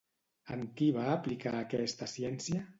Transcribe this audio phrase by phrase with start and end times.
[0.55, 2.69] En qui va aplicar aquesta ciència?